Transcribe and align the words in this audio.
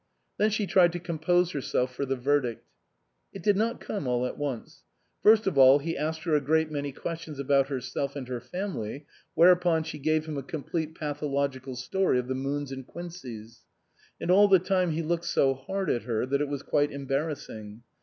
Then 0.39 0.49
she 0.49 0.65
tried 0.65 0.91
to 0.93 0.99
compose 0.99 1.51
herself 1.51 1.93
for 1.93 2.07
the 2.07 2.15
verdict. 2.15 2.65
It 3.33 3.43
did 3.43 3.55
not 3.55 3.79
come 3.79 4.07
all 4.07 4.25
at 4.25 4.35
once. 4.35 4.83
First 5.21 5.45
of 5.45 5.59
all 5.59 5.77
he 5.77 5.95
asked 5.95 6.23
her 6.23 6.33
a 6.33 6.41
great 6.41 6.71
many 6.71 6.91
questions 6.91 7.37
about 7.37 7.67
herself 7.67 8.15
and 8.15 8.27
her 8.27 8.39
family, 8.39 9.05
whereupon 9.35 9.83
she 9.83 9.99
gave 9.99 10.25
him 10.25 10.39
a 10.39 10.41
complete 10.41 10.95
pathological 10.95 11.75
story 11.75 12.17
of 12.17 12.27
the 12.27 12.33
Moons 12.33 12.71
and 12.71 12.87
Quinceys. 12.87 13.59
And 14.19 14.31
all 14.31 14.47
the 14.47 14.57
time 14.57 14.89
he 14.93 15.03
looked 15.03 15.25
so 15.25 15.53
hard 15.53 15.87
at 15.91 16.01
her 16.05 16.25
that 16.25 16.41
it 16.41 16.49
was 16.49 16.63
quite 16.63 16.91
embarrassing. 16.91 17.83